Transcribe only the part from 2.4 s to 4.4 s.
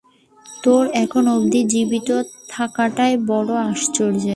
থাকাটাই বড়ো আশ্চর্যের।